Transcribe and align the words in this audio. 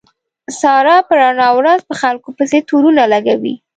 ساره 0.59 0.97
په 1.07 1.13
رڼا 1.21 1.49
ورځ 1.59 1.79
په 1.89 1.95
خلکو 2.01 2.29
پسې 2.37 2.57
تورو 2.67 2.89
نه 2.99 3.05
لګوي. 3.13 3.55